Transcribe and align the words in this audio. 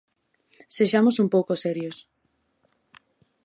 Sexamos 0.77 1.15
un 1.23 1.27
pouco 1.35 1.53
serios. 1.63 1.97